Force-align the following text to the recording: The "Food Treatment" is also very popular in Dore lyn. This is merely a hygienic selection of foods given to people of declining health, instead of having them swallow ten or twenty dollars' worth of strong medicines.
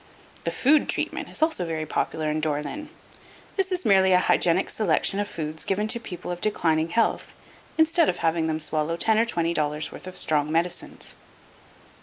The 0.45 0.49
"Food 0.49 0.89
Treatment" 0.89 1.29
is 1.29 1.43
also 1.43 1.63
very 1.63 1.85
popular 1.85 2.31
in 2.31 2.39
Dore 2.41 2.63
lyn. 2.63 2.89
This 3.55 3.71
is 3.71 3.85
merely 3.85 4.13
a 4.13 4.17
hygienic 4.19 4.71
selection 4.71 5.19
of 5.19 5.27
foods 5.27 5.63
given 5.63 5.87
to 5.89 5.99
people 5.99 6.31
of 6.31 6.41
declining 6.41 6.89
health, 6.89 7.35
instead 7.77 8.09
of 8.09 8.17
having 8.17 8.47
them 8.47 8.59
swallow 8.59 8.97
ten 8.97 9.19
or 9.19 9.25
twenty 9.25 9.53
dollars' 9.53 9.91
worth 9.91 10.07
of 10.07 10.17
strong 10.17 10.51
medicines. 10.51 11.15